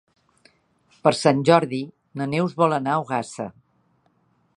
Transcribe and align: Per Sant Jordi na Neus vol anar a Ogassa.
Per 1.07 1.11
Sant 1.17 1.43
Jordi 1.49 1.81
na 2.21 2.27
Neus 2.31 2.57
vol 2.63 2.73
anar 2.79 2.95
a 2.95 3.03
Ogassa. 3.05 3.47